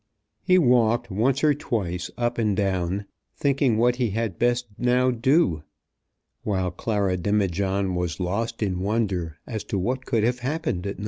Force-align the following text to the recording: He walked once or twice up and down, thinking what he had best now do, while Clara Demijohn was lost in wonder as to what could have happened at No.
He 0.41 0.57
walked 0.57 1.11
once 1.11 1.43
or 1.43 1.53
twice 1.53 2.09
up 2.17 2.39
and 2.39 2.57
down, 2.57 3.05
thinking 3.35 3.77
what 3.77 3.97
he 3.97 4.09
had 4.09 4.39
best 4.39 4.65
now 4.79 5.11
do, 5.11 5.61
while 6.41 6.71
Clara 6.71 7.17
Demijohn 7.17 7.93
was 7.93 8.19
lost 8.19 8.63
in 8.63 8.79
wonder 8.79 9.37
as 9.45 9.63
to 9.65 9.77
what 9.77 10.07
could 10.07 10.23
have 10.23 10.39
happened 10.39 10.87
at 10.87 10.97
No. 10.97 10.99